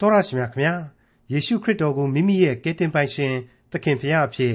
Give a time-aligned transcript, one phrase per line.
[0.00, 0.74] တော်ရရှိမြခင်ဗျာ
[1.32, 3.34] ယေရှုခရစ်တော်ကိုမိမိရဲ့ကယ်တင်ပိုင်ရှင်
[3.70, 4.54] သခင်ဖရာအဖြစ်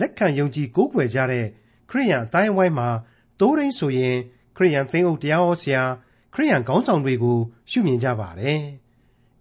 [0.00, 1.46] လက်ခံယုံကြည်ကိုးကွယ်ကြတဲ့
[1.90, 2.88] ခရိယန်အတိုင်းအဝိုင်းမှာ
[3.40, 4.16] တိုးရင်းဆိုရင်
[4.56, 5.82] ခရိယန်သင်းအုပ်တရားဟောဆရာ
[6.34, 7.38] ခရိယန်ခေါင်းဆောင်တွေကို
[7.70, 8.60] ရှုမြင်ကြပါတယ်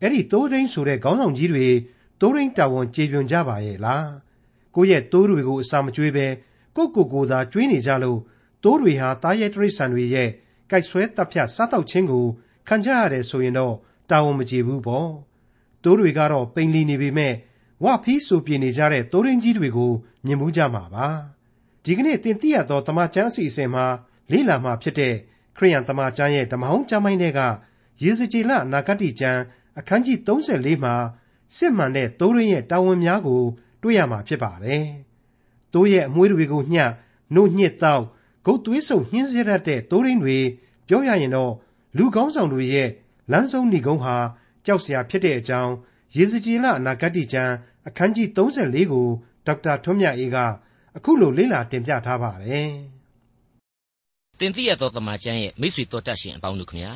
[0.01, 1.67] အဲ့ဒီတိုးရင်းဆိုတဲ့ခေါင်းဆောင်ကြီးတွေ
[2.21, 4.09] တိုးရင်းတာဝန်ကျေပွန်ကြပါရဲ့လား
[4.75, 6.27] ကိုယ့်ရဲ့တိုးတွေကိုအစာမကျွေးပဲ
[6.75, 8.19] ကိုယ့်ကိုယ်ကိုယ်သာကျွေးနေကြလို့
[8.63, 10.29] တိုးတွေဟာတားရဲတရိษံတွေရဲ့
[10.69, 12.25] ကြိုက်ဆွဲတပ်ဖြတ်စားတောက်ခြင်းကို
[12.67, 13.73] ခံကြရတယ်ဆိုရင်တော့
[14.09, 15.09] တာဝန်မကျေဘူးပေါ့
[15.83, 17.33] တိုးတွေကတော့ ပိန်လီနေပေမဲ့
[17.83, 19.91] ဝဖီးဆိုပြေနေကြတဲ့တိုးရင်းကြီးတွေကို
[20.25, 21.07] မြင်မှုကြမှာပါ
[21.83, 23.85] ဒီကနေ့တင်ပြရသောတမချန်းစီအစဉ်မှာ
[24.31, 25.13] လေးလာမှာဖြစ်တဲ့
[25.57, 27.39] ခရိယန်တမချန်းရဲ့ ဓမ္မဟောင်းကျမ်းပိုင်းတွေက
[28.03, 29.41] ရေစကြည်လနာဂတိကျမ်း
[29.79, 30.95] အခန်းကြီး34မှာ
[31.57, 33.43] စစ်မှန်တဲ့တိုးရင်းရဲ့ တာဝန်များကို
[33.81, 34.85] တွေ့ရမှာဖြစ်ပါတယ်
[35.73, 36.91] တိုးရဲ့အမွှေးတွေကိုညှက်
[37.33, 38.03] နှုတ်ညစ်တောက်
[38.45, 40.37] ဂုတ်သွေးဆုံညှင်းစေရတဲ့တိုးရင်းတွေ
[40.87, 41.53] ပြောရရင်တော့
[41.97, 42.89] လူကောင်းဆောင်တွေရဲ့
[43.31, 44.15] လမ်းဆုံးဏီကုန်းဟာ
[44.67, 45.73] ကြောက်စရာဖြစ်တဲ့အကြောင်း
[46.17, 47.53] ရေစကြည်လအနာဂတ်ကျမ်း
[47.87, 49.07] အခန်းကြီး 34 ကို
[49.45, 50.37] ဒေါက်တာထွန်းမြတ်အေးက
[50.97, 52.71] အခုလိုလေ့လာတင်ပြထားပါတယ်။
[54.39, 56.93] တင်ပြရသောတမန်ကျမ်းရဲ့မိတ်ဆွေတော်တတ်ရှင်အပေါင်းတို့ခင်ဗျာ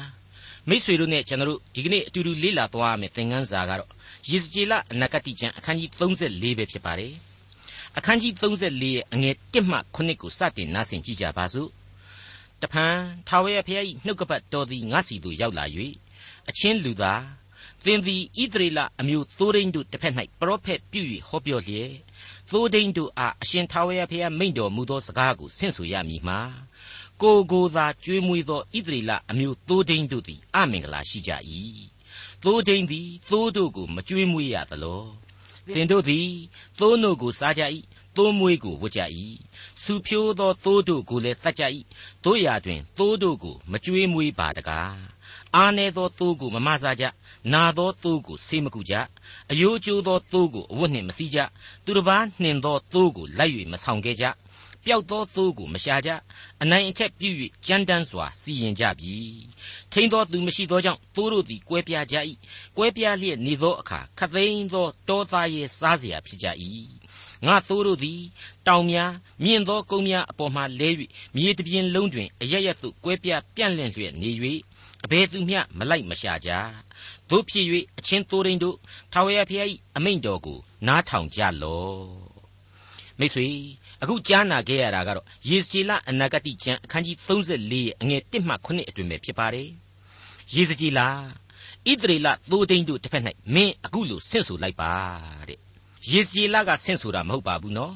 [0.70, 3.90] မိတ်ဆွေတို့နဲ့ကျွန်တော်တို့ဒီကနေ့အတူတူလေ့လာသွားရမယ့်သင်ခန်းစာကတော့
[4.30, 7.14] ရေစကြည်လအနာဂတ်ကျမ်းအခန်းကြီး34ပဲဖြစ်ပါတယ်။
[7.98, 11.70] အခန်းကြီး34ရဲ့အငယ်1မှ9ကိုစတင်နားဆင်ကြကြပါစို့။
[12.62, 12.96] တဖန်
[13.28, 15.66] ထာဝရဘုရား၏နှုတ်ကပတ်တော်သည်ငါစီသို့ရောက်လာ၍
[16.50, 17.22] အချင်းလူသား
[17.86, 21.92] သင်သည်ဣသရေလအမျိုးသိုးရင်းတို့တစ်ဖက်၌ပရောဖက်ပြု၍ဟောပြောလျက်
[22.52, 26.40] သိုးဒိန်တို့အားအရှင်ထာဝရဘုရားမိန့်တော်မူသောစကားကိုဆင့်ဆိုရမည်မှာ
[27.22, 31.32] ကိုကိုသာကျွေးမွေးသောဣသရေလအမျိုးသိုးဒိန်တို့သည်အမင်္ဂလာရှိကြ၏
[32.44, 35.04] သိုးဒိန်သည်သိုးတို့ကိုမကျွေးမွေးရသလော
[35.76, 36.30] သင်တို့သည်
[36.80, 37.64] သိုးနို့ကိုစားကြ၏
[38.18, 39.02] သိုးမွေးကိုဝတ်ကြ၏
[39.84, 41.64] စူဖြိုးသောသိုးတို့ကိုလည်းတတ်ကြ၏
[42.24, 45.11] တို့ရာတွင်သိုးတို့ကိုမကျွေးမွေးပါတကား
[45.57, 47.05] အားနေသောသိုးကိုမမဆာကြ
[47.53, 48.95] နာသောသိုးကိုဆေးမကုကြ
[49.51, 51.39] အယိုးကျိုးသောသိုးကိုအဝတ်နှင့်မစည်းကြ
[51.85, 54.27] သူတစ်ပါးနှင်သောသိုးကိုလိုက်၍မဆောင်ခဲ့ကြ
[54.85, 56.11] ပျောက်သောသိုးကိုမရှာကြ
[56.63, 57.31] အနိုင်အထက်ပြု၍
[57.67, 59.15] ကြမ်းတမ်းစွာစီရင်ကြပြီ
[59.93, 62.17] ထိန်သောသူမရှိသောကြောင့်သိုးတို့သည်ကွဲပြားကြ၏
[62.77, 66.47] ကွဲပြားလျက်နေသောအခါခသိန်းသောတောသားရဲ့စားเสียဖြစ်ကြ၏
[67.47, 68.21] ငါသိုးတို့သည်
[68.67, 69.13] တောင်များ
[69.43, 70.91] မြင့်သောကုန်းများအပေါ်မှလဲ၍
[71.37, 74.31] မြေတပြင်လုံးတွင်အရရက်သို့ကွဲပြားပြန့်လင့်လျက်နေ၍
[75.06, 76.50] အဘယ်သူမျှမလိုက်မရှာကြ
[77.30, 77.66] တို့ဖြစ်၍
[77.98, 78.78] အချင်းသိုးရင်းတို့
[79.14, 80.58] ထာဝရဘုရား၏အမိန့်တော်ကို
[80.88, 82.32] နားထောင်ကြလော့
[83.20, 83.48] မိတ်ဆွေ
[84.02, 89.70] အခုကြားနာခဲ့ရတာကတော့ယေစကြည်လအနာဂတိကျမ်းအခန်းကြီး34ရဲ့အငယ်1မှ9အတွင်ပဲဖြစ်ပါတယ်
[90.56, 93.24] ယေစကြည်လဣသရေလသိုးတိန်တို့တစ်ဖက်၌
[93.54, 94.94] မင်းအခုလိုဆင့်ဆိုလိုက်ပါ
[95.50, 95.60] တဲ့
[96.12, 97.96] ယေစကြည်လကဆင့်ဆိုတာမဟုတ်ပါဘူးနော်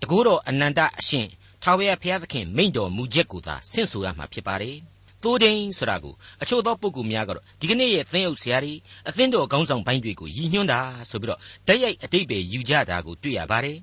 [0.00, 1.26] တကောတော်အနန္တအရှင်
[1.62, 4.76] ထာဝရဘုရားသခင်မိန့်တော်မူချက်ကိုသာဆင့်ဆိုရမှာဖြစ်ပါတယ်
[5.24, 8.74] သိုးဒိန်ဆိုတာကိုအချို့သောပုဂ္ဂိုလ်များကတော့ဒီကနေ့ရဲ့သင်းအုပ်ဆရာတွေ
[9.08, 10.80] အသင်းတော်ခေါင်းဆောင်ပိုင်းတွေကိုရည်ညွှန်းတာ
[11.10, 13.78] ဆိုပြီးတော့တိုက်ရိုက်အတိတ်ပဲယူကြတာကိုတွေ့ရပါတယ်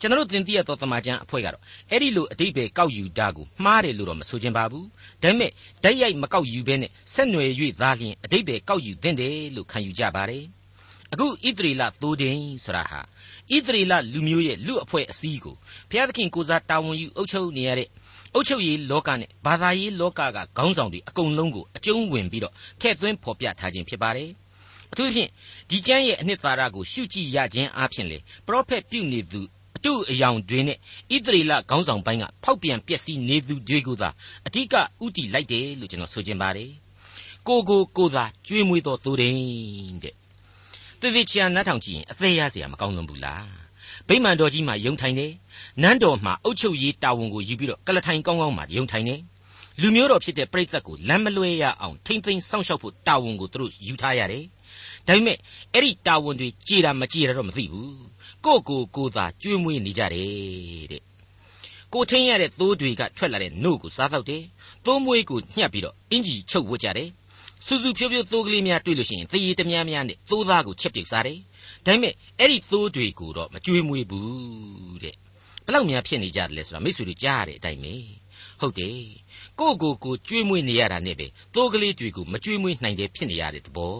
[0.00, 4.86] ကျွန်တော်တို့တင်ပြရသောတမန်ကျန်အဖွဲ့ကတော့အဲ့ဒီလိုအတိတ်ပဲကောက်ယူတာကိုမှားတယ်လို့တော့မဆိုချင်ပါဘူး
[5.22, 5.50] ဒါပေမဲ့
[5.84, 10.44] တိုက်ရိုက်မကောက်ယူဘဲနဲ့ဆက်နွယ်၍သာလျှင်အတိတ်ပဲကောက်ယူသင့်တယ်လို့ခံယူကြပါတယ်
[11.12, 13.00] အခုဣသရေလသိုးဒိန်ဆိုတာဟာ
[13.54, 15.56] ဣသရေလလူမျိုးရဲ့လူအဖွဲ့အစည်းကို
[15.90, 17.88] ဘုရားသခင်ကိုစားတာဝန်ယူအုပ်ချုပ်နေရတဲ့
[18.36, 24.28] အုပ်ချုပ်ရေးလောကနဲ့ဘာသာရေးလောကကခေါင်းဆောင်တွေအကုန်လုံးကိုအကျုံးဝင်ပြီးတော့ထည့်သွင်းဖော်ပြထားခြင်းဖြစ်ပါတယ်။
[24.92, 25.30] အထူးဖြင့်
[25.70, 29.40] ဒီကျမ်းရဲ့အနှစ်သာရကိုရှုကြည့်ရခြင်းအပြင်လေပရောဖက်ပြုနေသူ
[29.76, 30.78] အတုအယောင်တွေနဲ့
[31.14, 34.10] ဣသရေလခေါင်းဆောင်ပိုင်းကဖောက်ပြန်ပျက်စီးနေသူတွေကိုသာ
[34.46, 36.70] အဓိကဥတီလိုက်တယ်လို့ကျွန်တော်ဆိုချင်ပါတယ်။
[37.48, 39.32] ကိုကိုကိုသာကြွေးမွေးတော်သူတဲ့
[41.00, 43.44] တည်တည်ချာနားထောင်ကြည့်ရင်အသေးရစရာမကောင်းလွန်ဘူးလား။
[44.08, 45.32] ဗိမာန်တော်ကြီးမှာယုံထိုင်တယ်
[45.82, 49.20] နန်းတော်မှာအုပ်ချုပ်ရေးတာဝန်ကိုယူပြီးတော့ကလထိုင်ကောင်းကောင်းမှာယုံထိုင်တယ်
[49.80, 54.44] လူမျိုးတော်ဖြစ်တဲ့ပြိဿတ်ကိုလမ်းမလွဲရအောင်ထိမ့်သိမ်းစောင့်ရှောက်ဖို့တာဝန်ကိုသူတို့ယူထားရတယ်
[55.06, 55.38] ဒါပေမဲ့
[55.74, 57.96] အဲ့ဒီတာဝန်တွေကြည်တာမကြည်တာတော့မသိဘူး
[58.44, 61.02] ကိုကိုကိုသာကျွေးမွေးနေကြတယ်တဲ့
[61.92, 64.42] ကိုထင်းရတဲ့သိုးတွေကထွက်လာတဲ့နှုတ်ကိုစားတော့တယ်
[64.84, 67.08] သိုးမွေးကိုညှက်ပြီးတော့အင်ကြီးချုပ်ဝတ်ကြတယ်
[67.66, 71.38] စူးစူးဖြိုးဖြိုးသိုးကလေးများတွေ့လို့ရှိရင်သေရည်တများများနဲ့သိုးသားကိုချက်ပြုတ်စားတယ်
[71.86, 75.16] ဒါပေမဲ့အဲ့ဒီသိုးတွေကိုတော့မကြွေးမွေးဘူးတဲ့
[75.66, 77.94] ဘလောက်များဖြစ်နေကြတယ်လဲဆိုတာမိတ်ဆွေတို့ကြားရတဲ့အတိုင်းပဲ
[78.60, 78.98] ဟုတ်တယ်
[79.60, 83.96] ကိုကိုကိုကြွေးမွေးနေရတာနဲ့ပဲသိုးကလေးတွေကိုမကြွေးမွေးနိုင်တဲ့ဖြစ်နေရတဲ့သဘော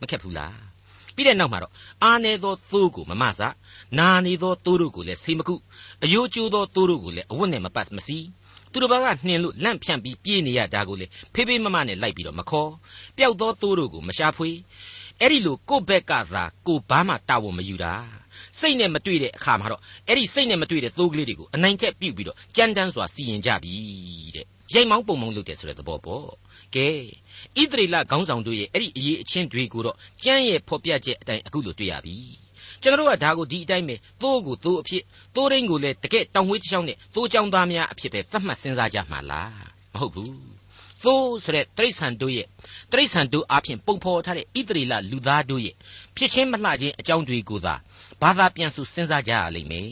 [0.00, 0.58] မခက်ဘူးလား
[1.14, 1.72] ပြီးတဲ့နောက်မှာတော့
[2.04, 3.40] အာနေသောသိုးကိုမမဆ
[3.98, 5.54] နာနေသောသိုးတို့ကိုလည်းဆေးမကု
[6.04, 8.18] အယိုးကျိုးသောသိုးတို့ကိုလည်းအဝတ်နဲ့မပတ်မစီ
[8.72, 12.70] သူတို့ဘာကနှင်လို့လန့်ဖြန့်ပြီးပြေးနေရတာကိုလေဖေးဖေးမမနဲ့လိုက်ပြီးတော့မခေါ်
[13.16, 14.50] ပျောက်သောသိုးတို့ကိုမရှာဖွေ
[15.20, 17.94] အဲ့ဒီလိုကိုယ့်ဘက်ကသာကိုဘာမှတာဝန်မယူတာ
[18.60, 23.74] စိတ်နဲ့မတွေ့တဲ့အခါမှာတော့အဲ့ဒီစိတ်နဲ့မတွေ့တဲ့သိုးကလေးတွေကိုအနိုင်ထက်ပြုတ်ပြီးတော့ကြမ်းတမ်းစွာစီရင်ကြပြီ
[24.36, 26.26] တဲ့ရိတ်မောင်းပုံမောင်းလုပ်တယ်ဆိုတဲ့သဘောပေါ့
[26.74, 26.88] ကဲ
[27.60, 32.16] ဣသရေလခေါင်းဆောင်တို့ရဲ့အဲ့ဒီအရေးအချင်းတွေကိုတော့ကြမ်းရဲ့ဖော်ပြချက်အတိုင်းအခုလိုတွေ့ရပြီ
[32.82, 35.02] ကျွန်တော်တို့ကဒါကိုဒီအတိုင်းပဲသိုးကိုသိုးအဖြစ်
[35.34, 39.52] သိုးရင်းကိုလည်းတကယ်တောင်ဝေးတစ်ချောင်းနဲ့သိုးချောင်းသားများအဖြစ်ပဲသတ်မှတ်စဉ်းစားကြမှာလား
[39.94, 40.32] မဟုတ်ဘူး
[41.04, 42.46] သိုးဆိုတဲ့တိရစ္ဆာန်တို့ရဲ့
[42.92, 45.74] တိရစ္ဆာန်တို့အဖြစ်ပုံဖော်ထားတဲ့ဣသရေလလူသားတို့ရဲ့
[46.16, 47.74] ဖြစ်ချင်းမလှခြင်းအကြောင်းတွေကိုသာ
[48.22, 49.88] ဘာသာပြန်ဆိုစဉ်းစားကြရလိမ့်မယ်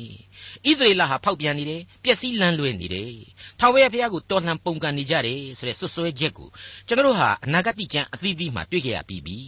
[0.65, 3.15] ဣသရေလဟာဖောက်ပြန်နေတယ်ပျက်စီးလန်းလွဲနေတယ်
[3.59, 6.49] ထာဝရဘုရားကိုတော်လှန်ပုန်ကန်နေကြတယ်ဆိုတဲ့ဆွဆွဲချက်ကို
[6.87, 9.39] ကျွန်တော်တို့ဟာအနာဂတ်ကျမ်းအသီးသီးမှာတွေ့ကြရပြီးပြီ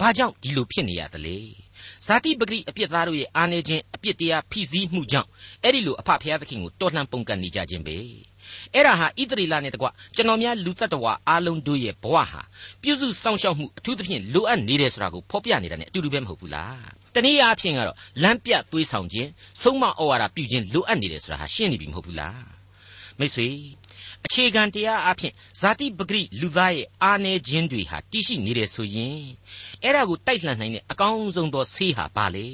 [0.00, 1.38] ဘာကြောင့်ဒီလိုဖြစ်နေရသလဲ
[2.06, 5.28] ဇာတိပဂရိအပြစ်သားတို့ရဲ့အာနေခြင်းအပြစ်တရားဖိစီးမှုကြောင့်
[5.62, 7.96] အဲ့ဒီလိုအဖဖရားသခင်ကိုတော်လှန်ပုန်ကန်နေကြခြင်းပဲ
[8.74, 9.86] အဲ့ဒါဟာဣသရေလနဲ့တကွ
[10.16, 12.42] ကျွန်တော်များလူတ attva အားလုံးတို့ရဲ့ဘဝဟာ
[12.82, 16.78] ပြုစုစောင့်ရှောက်မှုအထူးသဖြင့်လိုအပ်နေတယ်ဆိုတာကိုဖော်ပြနေတာ ਨੇ အတူတူပဲမဟုတ်ဘူးလား
[17.14, 19.28] တနည်းအားဖြင့်ကတော့လမ်းပြသွေးဆောင်ခြင်း
[19.62, 22.42] ဆုံးမဩဝါဒပြုခြင်းလိုအပ်နေတယ်ဆိုတာဟာရှင်းနေပြီမဟုတ်ဘူးလား
[23.18, 23.48] မိတ်ဆွေ
[24.26, 29.20] အခြေခံတရားအဖြစ်ဇာတိပဂရိလူသားရဲ့အာနေခြင်းတွေဟာတရှိနေတယ်ဆိုရင်
[29.82, 32.46] အဲ့ဒါကိုတိုက်လှန်နိုင်တဲ့အကောင်းဆုံးသောဆေးဟာဘာလဲ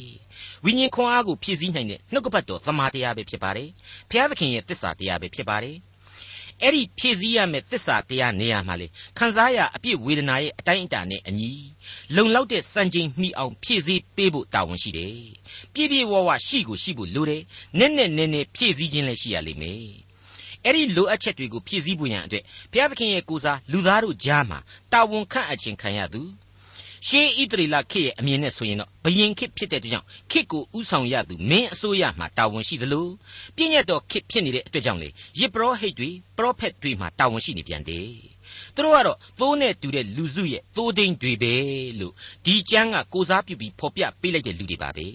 [0.65, 3.69] ဝိညာဉ်ခွန်အားကိုဖြည့်ဆည်းနိုင်တဲ့နှုတ်ကပတ်တော်သမာတရားပဲဖြစ်ပါတယ်
[4.11, 5.77] ဘုရားသခင်ရဲ့တစ္ဆာတရားပဲဖြစ်ပါတယ်
[6.62, 8.87] အဲ့ဒီဖြည့်ဆည်းရမယ့်တစ္ဆာတရားနေရာမှာလေ
[9.19, 11.51] ခံစားရအပြစ်ဝေဒနာရဲ့အတိုင်းအတာနဲ့အညီ
[12.17, 15.15] လုံလောက်တဲ့စံချိန်မှီအောင်ဖြည့်ဆည်းပေးဖို့တာဝန်ရှိတယ်
[15.75, 17.43] ပြည့်ပြည့်ဝဝရှိကိုရှိဖို့လိုတယ်
[17.79, 19.85] နက်နက်နဲနဲဖြည့်ဆည်းခြင်းလည်းရှိရလိမ့်မယ်
[20.65, 24.59] အဲ့ဒီလိုအပ်ချက်တွေကိုဖြည့်ဆည်းဖို့ရန်အတွက်ဘုရားသခင်ရဲ့ကိုစားလူသားတို့ကြားမှာ
[24.93, 26.23] တာဝန်ခန့်အပ်ခြင်းခံရသူ
[27.08, 33.06] ရှေးဣတရီလခေတ်ရဲ့အမြင်နဲ့ဆိုရင်တော့ဘယင်ခေတ်ဖြစ်တဲ့အတွက်ကြောင့်ခေတ်ကိုဥဆောင်ရသူမင်းအစိုးရမှာတာဝန်ရှိသလို
[33.56, 35.08] ပြည့်ညတ်တော်ခေတ်ဖြစ်နေတဲ့အတွက်ကြောင့်လေ
[35.41, 38.08] ယစ်ပရောဟိတ်တွေပရောဖက်တွေမှာတာဝန်ရှိနေပြန်တယ်
[38.75, 41.55] သူတို့ကတော့သိုးနဲ့တူတဲ့လူစုရဲ့သိုးဒိန်တွေပဲ
[42.00, 42.14] လို့
[42.44, 45.06] ဒီကျမ်းကကိုစားပြုပြီးဖော်ပြပေးလိုက်တဲ့လူတွေပါပဲ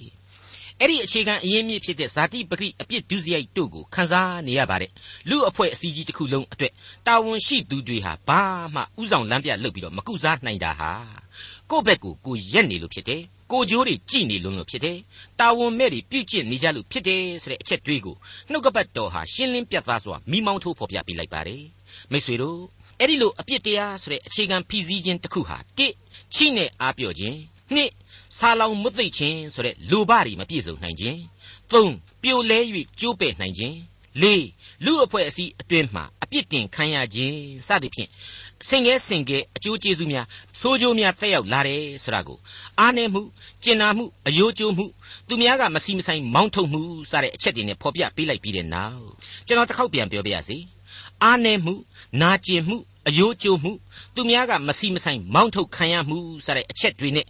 [0.80, 4.92] အဲ့ဒီအခြေခံအရင်းမြစ်ဖြစ်တဲ့ဇာတိပဂိအပြစ်ဒုစရိုက်တို့ကိုခန်းစားနေရပါတယ်
[5.30, 6.74] လူအဖွဲ့အစည်းကြီးတစ်ခုလုံးအတွက်
[7.08, 8.42] တာဝန်ရှိသူတွေဟာဘာ
[8.76, 10.92] မှဥဆောင်လမ်းပြလုပ်ပြီးတော့မကုစားနိုင်တာဟာ
[11.72, 13.22] ကိုယ့်ဘက်ကိုကိုရက်နေလို့ဖြစ်တယ်
[13.52, 14.98] ကိုကြိုးတွေကြည်နေလို့လို့ဖြစ်တယ်
[15.40, 18.16] တာဝန်မဲ့တွေပြုတ်ကျင့်နေကြလို့ဖြစ်တယ်ဆိုတဲ့အချက်တွေးကို
[18.52, 21.64] နှုတ်ကပတ်တော်ဟာရှင်းလင်းပြတ်သားစွာမိမောင်းထိုးဖော်ပြပေးလိုက်ပါတယ်
[22.12, 22.60] မိတ်ဆွေတို့
[23.00, 25.94] အဲ့ဒီလိုအပြစ်တရားဆိုတဲ့အခြေခံဖီစည်းခြင်းတစ်ခုဟာတစ်
[26.36, 27.38] ချိနဲ့အားပြော့ခြင်း
[27.74, 27.92] နှစ်
[28.38, 31.20] ဆာလောင်မွတ်သိပ်ခြင်းဆိုတဲ့လူဘတွေမပြည့်စုံနိုင်ခြင်း
[31.72, 32.60] သုံးပြိုလဲ၍
[33.00, 33.78] ကျိုးပဲ့နိုင်ခြင်း
[34.22, 34.46] လေး
[34.86, 37.38] လူအဖွဲ့အစည်းအတွင်းမှာအပြစ်တင်ခံရခြင်း
[37.68, 38.10] စသဖြင့်
[38.70, 40.26] ဆင်ငယ်ဆင်ငယ်အကျိုးကျေးဇူးများ
[40.60, 42.38] ဆိုးကျိုးများတက်ရောက်လာတယ်ဆိုတာကို
[42.80, 43.22] အားနည်းမှု
[43.64, 44.86] ကျင်နာမှုအယိုးကျိုးမှု
[45.28, 46.82] သူများကမစီမဆိုင်မောင်းထုတ်မှု
[47.12, 49.06] စတဲ့အချက်တွေနဲ့ဖော်ပြပေးလိုက်ပြီးတဲ့နောက်
[49.48, 50.58] ကျွန်တော်တစ်ခေါက်ပြန်ပြောပြရစီ
[51.24, 51.74] အားနည်းမှု
[52.22, 52.78] နာကျင်မှု
[53.08, 53.72] အယိုးကျိုးမှု
[54.16, 57.28] သူများကမစီမဆိုင်မောင်းထုတ်ခံရမှုစတဲ့အချက်တွေနဲ့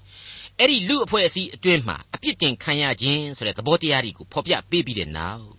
[0.60, 5.55] အဲ့ဒီလူအဖွဲ့အစည်းအတွင်းမှာအပြစ်တင်ခံရခြင်းဆိုတဲ့သဘောတရားတွေကိုဖော်ပြပေးပြီးတဲ့နောက်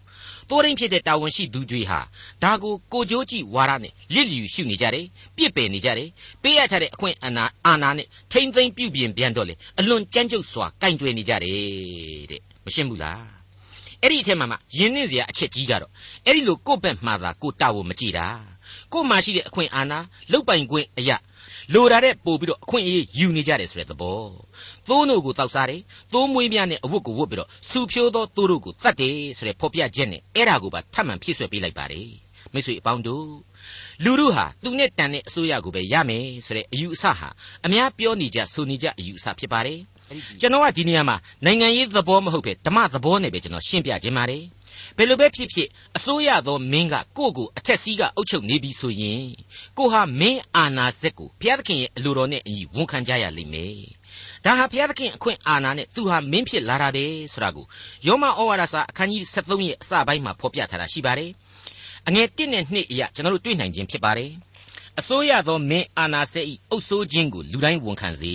[0.51, 2.01] တိုးရင်းဖြစ်တဲ့တာဝန်ရှိသူတွေဟာ
[2.43, 5.07] ဒါကိုကိုကြိုးကြည့်ဝါရနဲ့လစ်လျူရှုနေကြတယ်
[5.37, 6.09] ပြစ်ပယ်နေကြတယ်
[6.43, 13.37] ပေးရထားတဲ့အခွင့်အာဏာအာဏာနဲ့ထိမ့်သိမ့်ပြုပြင်ပြန်တော့လေအလွန်ကြမ်းကြုတ်စွာကင်တွယ်နေကြတယ်တဲ့မရှင်းဘူးလား
[14.03, 15.93] အဲ့ဒီအထက်မှာမှယဉ်နှင်းစရာအချက်ကြီးကတော့
[16.25, 18.27] အဲ့ဒီလိုကိုယ့်ဘက်မှာသာကိုတာဝန်မကြည့်တာ
[18.93, 19.99] ကို့မှာရှိတဲ့အခွင့်အာဏာ
[20.33, 21.17] လုတ်ပိုင်ခွင့်အရာ
[21.75, 24.19] လိုတာတဲ့ပို့ပြီးတော့အခွင့်အရေးယူနေကြတယ်ဆိုတဲ့သဘော
[24.89, 25.81] သိုးနို့ကိုတောက်စားတယ်
[26.13, 32.11] သိုးမွေးများနဲ့အဝတ်ကိုဝတ်ပြီးတော့စူဖြိုးသောသိုးတို့ကိုတတ်တယ်ဆိုတဲ့ဖော်ပြချက်နဲ့အဲ့ဒါကိုပါထပ်မံဖြည့်ဆွဲပေးလိုက်ပါတယ်
[32.53, 33.27] မိတ်ဆွေအပေါင်းတို့
[34.05, 37.29] လူတို့ဟာသူနဲ့တန်တဲ့အစိုးရကိုပဲရမယ်ဆိုတဲ့အယူအဆဟာ
[37.67, 39.79] အများပြောနေကြဆိုနေကြအယူအဆဖြစ်ပါတယ်
[40.41, 44.45] ကျွန်တော်ကဒီနေရာမှာနိုင်ငံရေးသဘောမဟုတ်ပဲဓမ္မသဘောနဲ့ပဲကျွန်တော်ရှင်းပြခြင်းပါတယ်
[44.97, 49.25] ဘယ်လိုပဲဖြစ်ဖြစ်အစိုးရသောမင်းကကိုယ့်ကိုအထက်စီးကအုပ်ချုပ်နေပြီဆိုရင်
[49.79, 53.79] ကိုဟာမင်းအာနာစက်ကိုဘုရားသခင်ရဲ့အလိုတော်နဲ့အညီဝန်ခံကြရလိမ့်မယ်
[54.47, 57.67] ဒါဟာဘုရားသခင်အခွင့်အာဏာနဲ့သူဟာမင်းဖြစ်လာတာပဲဆိုတာကို
[58.07, 61.31] ယောမဩဝါဒစာအခန်းကြီး73ရဲ့အစပိုင်းမှာဖော်ပြထားတာရှိပါတယ်
[62.09, 64.31] အငယ်1နဲ့2အရာကျွန်တော်တို့တွေ့နိုင်ခြင်းဖြစ်ပါတယ်
[65.01, 68.35] အစိုးရသောမင်းအာနာစက်ဤအုပ်ဆိုးခြင်းကိုလူတိုင်းဝန်ခံစေ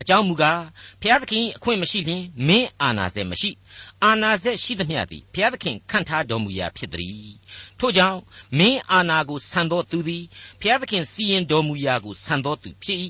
[0.00, 0.60] အကြောင်းမူကား
[1.00, 3.50] ဘုရားသခင်အခွင့်မရှိလျင်မင်းအာနာစက်မရှိ
[4.04, 7.30] အာနာစက်ရှိသမျှသည်ဘုရားသခင်ခန့်ထားတော်မူရာဖြစ်သည်
[7.78, 8.18] ထို့ကြောင့်
[8.58, 10.24] မင်းအာနာကိုဆန်သောသူသည်
[10.60, 12.98] ဘုရားသခင်စီရင်တော်မူရာကိုဆန်သောသူဖြစ်၏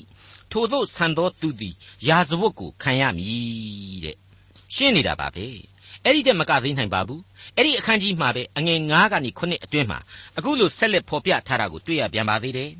[0.53, 1.75] ထိုသို့ဆန်သောသူသည်
[2.09, 4.17] ယာဇဝတ်ကိုခံရမည်တဲ့
[4.75, 5.47] ရှင်းနေတာပါပဲ
[6.05, 7.23] အဲ့ဒီတက်မကသိနိုင်ပါဘူး
[7.57, 9.99] အဲ့ဒီအခန်းကြီးမှာပဲအငယ်9ကနေ9အတွင်းမှာ
[10.39, 12.71] အခုလိုဆက်လက်ဖော်ပြထားတာကိုတွေ့ရပြန်ပါသေးတယ်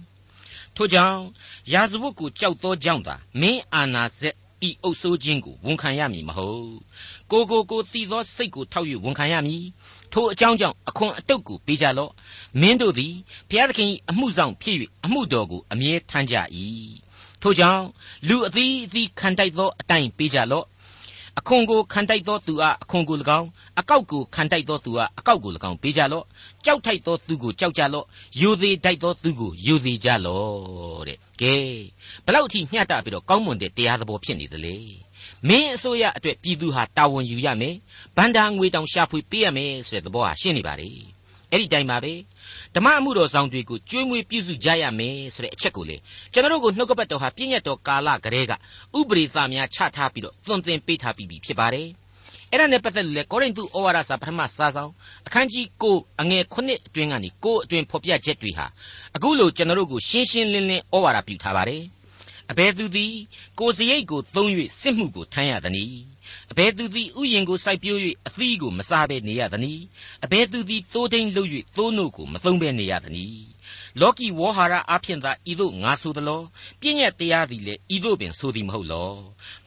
[0.77, 1.21] ထို့ကြောင့်
[1.73, 4.37] ယာဇဝတ်ကိုကြောက်သောကြောင့်သာမင်းအာနာဇက်
[4.69, 6.73] ဤအုပ်ဆိုးခြင်းကိုဝန်ခံရမည်မဟုတ်
[7.31, 9.65] ကိုကိုကိုတည်သောစိတ်ကိုထောက်၍ဝန်ခံရမည်
[10.13, 12.13] ထိုအကြောင်းကြောင့်အခွန်အတုတ်ကိုပေးကြလော့
[12.61, 13.15] မင်းတို့သည်
[13.49, 16.37] ဘုရားသခင်၏အမှုဆောင်ဖြစ်၍အမှုတော်ကိုအမြဲထမ်းကြ၏
[17.43, 17.85] ထို့ကြောင့်
[18.29, 20.67] လူအသီးအသီးခံတိုက်သောအတိုင်းပေးကြလော့
[21.39, 23.49] အခွန်ကိုခံတိုက်သောသူအားအခွန်ကို၎င်း
[23.81, 26.25] အကောက်ကိုခံတိုက်သောသူအားအကောက်ကို၎င်းပေးကြလော့
[26.65, 28.07] ကြောက်ထိုက်သောသူကိုကြောက်ကြလော့
[28.41, 31.55] ယိုသေးတိုက်သောသူကိုယိုသေးကြလော့တဲ့ကဲ
[32.25, 34.75] ဘလောက်အထိမျှတပြီးတော့ကောင်းမွန်တဲ့တရားသဘောဖြစ်နေသလဲ
[35.49, 37.75] မင်းအစိုးရအတွက်ပြည်သူဟာတာဝန်ယူရမယ်
[38.17, 40.91] ဗန္ဒာငွေတောင်ရှာဖွေပေးရမယ်ဆိုတဲ့သဘောဟာရှင်းနေပါလေ
[41.51, 42.13] အဲ့ဒီတိုင်းပါပဲ
[42.77, 45.97] ဓမ္မအမှုတော်ဆောင်တွေကိုကျွေးမွေးပြုစုကြရမယ်ဆိုတဲ့အချက်ကိုလေ
[46.33, 48.53] ကျွန်တော်တို့ကိုနှုတ်ကပတ်တော်ဟာပြည့်ညတ်တော်ကာလကလေးက
[48.99, 51.89] ဥပရိသများချထားပြီးတော့သွန်သင်ပေးထားပြီးပြီဖြစ်ပါတယ်
[52.51, 54.91] အဲ့ဒါနဲ့ပတ်သက်လို့လေကောရိန္သုဩဝါဒစာပထမစာဆောင်
[55.27, 58.67] အခန်းကြီး9အငယ်9အတွင်းကနေ9အတွင်းဖော်ပြချက်တွေဟာ
[59.17, 61.83] အခုလိုကျွန်တော်တို့ကိုရှင်းရှင်းလင်းလင်းဩဝါဒပြုထားပါတယ်
[62.51, 63.15] အဘယ်သူသည်
[63.59, 64.51] ကိုယ်စရိတ်ကိုသုံး၍
[64.81, 66.01] စစ်မှုကိုထမ်းရသနည်း
[66.53, 69.85] အဘယ်သူသည်ဥယျင်ကိုစိုက်ပျိုး၍အသီးကိုမစားဘဲနေရသနည်း
[70.25, 73.51] အဘယ်သူသည်သိုးထိန်လှုပ်၍သိုးနို့ကိုမသုံးဘဲနေရသနည်း
[74.01, 76.43] လောကီဝေါဟာရအဖြစ်သာဤသို့ငါဆိုသလော
[76.81, 79.13] ပြည့်ညက်တရားသည်လည်းဤသို့ပင်ဆိုသည်မဟုတ်လော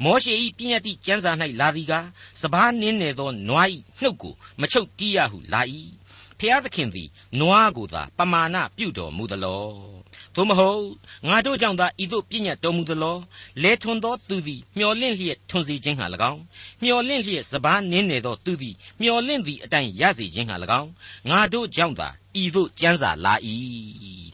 [0.03, 2.07] မောရှေ၏ပြည့်ညက်သည့်ကျမ်းစာ၌လာသည်ကား
[2.41, 3.67] စပားနင်းနေသောနွား၏
[4.01, 5.61] နှုတ်ကိုမချုပ်တီးရဟုလာ၏
[6.39, 9.92] ဖျားသခင်သည်နွားကိုသာပမာဏပြုတော်မူသလော
[10.35, 10.83] သို့မဟုတ်
[11.27, 13.17] ငါတို့ကြောင့်သာဤသို့ပြည့်ညတ်တော်မူသလော
[13.63, 16.41] လဲထွန်သောသူသည်မျော်လင့်လျက်ထွန်စေခြင်းဟာ၎င်း
[16.83, 20.89] မျော်လင့်လျက်စပားနင်းနေသောသူသည်မျော်လင့်သည့်အတိုင်းရစေခြင်းဟာ၎င်း
[21.29, 22.09] ငါတို့ကြောင့်သာ
[22.41, 23.33] ဤသို့ကြမ်းစာလာ၏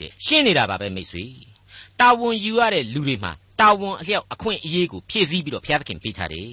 [0.02, 1.26] တဲ့ရှင်းနေတာပါပဲမိတ်ဆွေ
[2.00, 6.52] တာဝန်ယူရတဲ့လူတွေမှာတာဝန်အလျောက်အခွင့်အရေးကိုဖြည့်ဆည်းပြီးတော့ဘုရားသခင်ပေးထားတယ်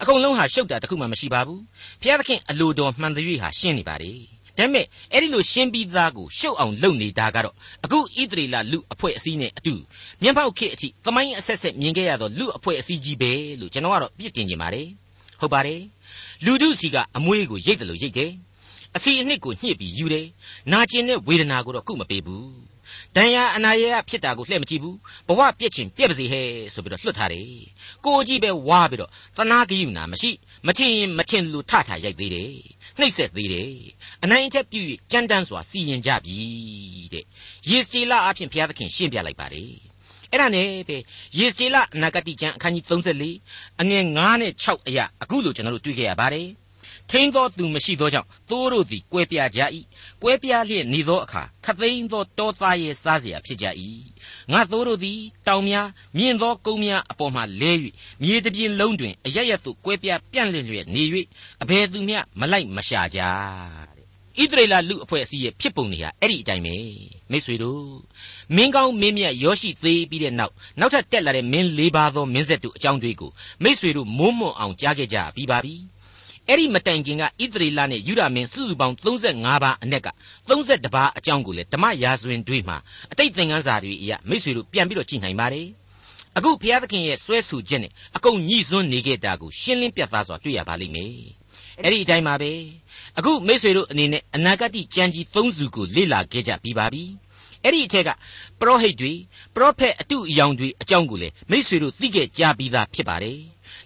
[0.00, 1.62] အကုန်လုံးဟာရှုပ်တာတခုမှမရှိပါဘူး
[2.00, 4.18] ဘုရားသခင်အလိုတော်မှန်တဲ့ဟာရှင်းနေပါတယ်
[4.58, 9.74] ဒါပေမဲ့အဲ့ဒီလိုရှင်းပြီးသားကိုရှုပ်အောင်လုပ်နေတာကတော့အခုဣသရေလလူအဖွဲ့အစည်းနဲ့အတူ
[10.22, 14.88] မျက်မှောက်ခေတ်အထိသမိုင်းအဆက်ဆက်မြင်ခဲ့ရသောလူအဖွဲ့အစည်းကြီးပဲလို့ကျွန်တော်ကတော့ပြစ်တင်နေပါတယ်
[15.40, 15.80] ဟုတ်ပါတယ်
[16.44, 18.32] လူတို့စီကအမွေးကိုရိတ်တယ်လို့ရိတ်တယ်
[18.96, 20.26] အစီအနှစ်ကိုညှစ်ပြီးယူတယ်
[20.72, 22.48] နာကျင်တဲ့ဝေဒနာကိုတော့ကုမပေးဘူး
[23.16, 24.96] ဒဏ်ရာအနာရရဖြစ်တာကိုလှည့်မကြည့်ဘူး
[25.28, 27.48] ဘဝပြက်ချင်ပြက်ပါစေဟဲ့ဆိုပြီးတော့လွတ်ထားတယ်
[28.04, 30.30] ကိုကြီးပဲဝါပြီးတော့သနာကယူနာမရှိ
[30.66, 32.52] မထင်ရင်မထင်လို့ထထရိုက်သေးတယ်
[32.99, 33.71] နှိပ်ဆက်သေးတယ်
[34.23, 34.81] အနိုင်အထက်ပြု၍
[35.11, 36.39] ကြမ်းတမ်းစွာစီရင်ကြပြီ
[37.13, 37.25] တဲ့
[37.69, 39.71] ယေစကျေလအဖြစ်ဘုရားသခင်ရှင်းပြလိုက်ပါတယ်
[40.31, 40.97] အဲ့ဒါနဲ့ပဲ
[41.37, 42.85] ယေစကျေလအနာဂတိကျမ်းအခန်းကြီး
[43.31, 46.47] 34အငယ်9နဲ့6အရာအခုလိုကျွန်တော်တို့တွေ့ခဲ့ရပါတယ်
[47.11, 49.59] ထိန်းသောသူမရှိသောကြောင့်သိုးတို့သည်ကွဲပြားကြ၏
[50.21, 53.65] ကွဲပြားလျက်နေသောအခါခသိန်းသောတောသားရဲ့စားเสียဖြစ်ကြ၏
[54.52, 57.72] ငါသိုးတို့သည်တောင်များမြင့်သောကုန်းများအပေါ်မှလဲ၍
[58.22, 61.02] မြေတပြင်လုံးတွင်အရရက်သို့ကွဲပြားပြန့်လျက်လျက်နေ၍
[61.62, 63.20] အဘယ်သူမျှမလိုက်မရှာကြ
[64.40, 66.74] ဣသရေလလူအဖွဲ့အစည်းရဲ့ဖြစ်ပုံတွေဟာအဲ့ဒီအတိုင်းပဲ
[67.30, 67.84] မိတ်ဆွေတို့
[68.56, 73.30] မင်းကောင်းမင်းမြတ်ယောရှိသေးပြီးတဲ့နောက်နောက်ထပ်တက်လာတဲ့မင်း၄ပါးသောမင်းဆက်တို့အကြောင်းတွေကို
[73.62, 75.74] မိတ်ဆွေတို့မိုးမွန်အောင်ကြားခဲ့ကြပြီးပါပြီ
[76.50, 80.08] အဲ့ဒီမတိုင်ခင်ကဣသရေလနဲ့ယူဒမင်းစုစုပေါင်း35ပါးအနက်က
[80.48, 82.76] 32ပါးအကြောင်းကိုလေဓမ္မရာဇဝင်တွေမှာ
[83.12, 85.66] အတိတ်သင်ခန်းစာတွေအရမိတ်ဆွေတို့ပြန်ပြီးတော့ကြည့်နိုင်ပါတယ်
[86.36, 91.12] အခုဘုရားသခင်ရဲ့ဆွဲဆူခြင်းနဲ့အကုန်ညှိစွန်းနေခဲ့တာကိုရှင်းလင်းပြသစွာတွေ့ရပါလိမ့်မယ်
[91.82, 92.52] အဲ့ဒီအတိုင်းပါပဲ
[93.18, 97.04] အခုမိတ်ဆွေတို့အနေနဲ့အနာဂတ်ကြံကြီး၃စုကိုလေ့လာခဲ့ကြပြီးပါပြီ
[97.64, 98.10] အဲ့ဒီအထက်က
[98.60, 99.12] ပရောဟိတ်တွေ
[99.54, 103.38] ပရောဖက်အတုအယောင်တွေအကြောင်းကိုလေမိတ်ဆွေတို့သိခဲ့ကြပြီးသားဖြစ်ပါတယ်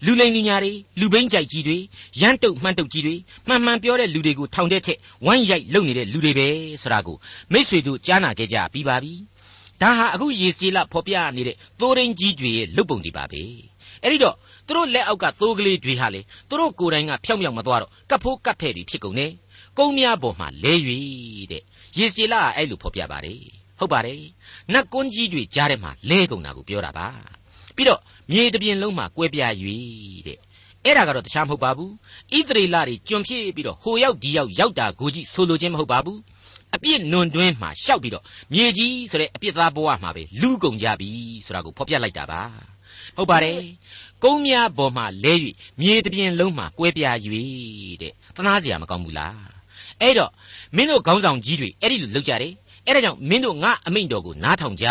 [0.07, 1.79] လူလိမ်လူညာတွေလူဘိန်းကြိုက်ကြီးတွေ
[2.21, 3.15] ရမ်းတုတ်မှန်းတုတ်ကြီးတွေ
[3.49, 6.49] မှန်မှန်ပြောတဲ့လူတွေကိုထောင်တဲ့ထက်ဝမ်းရိုက်လုပ်နေတဲ့လူတွေပဲ
[6.83, 7.17] ဆိုတာကို
[7.53, 9.13] မိษွေတို့ကြားနာခဲ့ကြပြီးပါပြီ
[9.81, 13.43] ဒါဟာအခုရေစီလဖော်ပြနေတဲ့သိုးရင်းကြီးတွေရဲ့လုတ်ပုံတွေပါပဲ
[14.03, 19.33] အဲ့ဒီတော့သူတို့လက်အောက်ကသိုးကလေးတွေဟာလေသူတို့ကိုယ်တိုင်ကဖြောင်းဖြောင်းမသွားတော့ကပ်ဖိုးကပ်ဖဲ့တွေဖြစ်ကုန်တယ်
[19.79, 20.75] ကုန်းများပေါ်မှာလဲ၍
[21.53, 21.63] တဲ့
[21.99, 23.41] ရေစီလကအဲ့လိုဖော်ပြပါတယ်
[23.79, 24.23] ဟုတ်ပါတယ်
[24.73, 27.09] နတ်ကွန်းကြီးတွေကြားထဲမှာလဲကုန်တာကိုပြောတာပါ
[27.77, 28.01] ပြီးတော့
[28.33, 29.53] မြေတပြင်လုံးမှာကွဲပြား၍
[30.27, 30.39] တဲ့
[30.85, 31.93] အဲ့ဒါကတော့တခြားမဟုတ်ပါဘူး
[32.37, 36.19] ဣသရေလတွေကျွံဖြစ်ပြီးတော့ဟိုရောက်ဒီရောက်ရောက်တာကိုကြီးဆိုလိုခြင်းမဟုတ်ပါဘူး
[36.75, 41.11] အပြစ်နွန်တွင်းမှာရှောက်ပြီးတော့မြေကြီးဆိုတဲ့အပြစ်သားဘဝမှာပဲလူကုန်ကြပြီ
[41.45, 42.43] ဆိုတာကိုဖော်ပြလိုက်တာပါ
[43.17, 43.61] ဟုတ်ပါတယ်
[44.25, 45.35] ကုန်းများပေါ်မှာလဲ၍
[45.81, 47.17] မြေတပြင်လုံးမှာကွဲပြား၍
[48.03, 49.53] တဲ့သနာစရာမကောင်းဘူးလား
[50.01, 50.33] အဲ့တော့
[50.77, 52.53] မင်းတို့ခေါင်းဆောင်ကြီးတွေအဲ့ဒီလိုလုပ်ကြတယ်
[52.86, 54.88] အဲ့ဒါကြောင့်မင်းတို့ငါအမိန့်တော်ကိုနားထောင်ကြ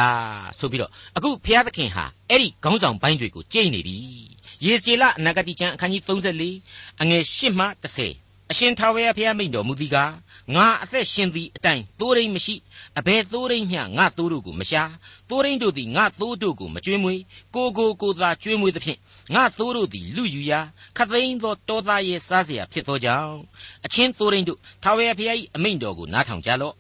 [0.59, 3.97] ဆိုပြီးတော့အခုဘုရားသခင်ဟာအဲ့ဒီခေါင်းဆောင်ပိုင်းတွေကိုကြိတ်နေပြီ
[4.65, 10.13] ယေစီလအနာဂတိကျမ်းအခန်းကြီး34အငယ်8မှ10အရှင်ထာဝရဘုရားမိန့်တော်မူသည်ကား
[10.55, 12.55] ငါအသက်ရှင်သည်အတိုင်းသိုးရင်းမရှိ
[12.99, 14.83] အဘယ်သိုးရင်းမျှငါသိုးတို့ကိုမရှာ
[15.29, 17.21] သိုးရင်းတို့သည်ငါသိုးတို့ကိုမကြွေးမွေး
[17.55, 18.99] ကိုကိုကိုသာကြွေးမွေးသဖြင့်
[19.35, 20.61] ငါသိုးတို့သည်လူယူရာ
[20.97, 23.37] ခသိန်းသောတောသားရဲ့စားเสียဖြစ်သောကြောင့်
[23.85, 26.75] အချင်းသိုးရင်းတို့ထာဝရဘုရား၏အမိန့်တော်ကိုနားထောင်ကြလော့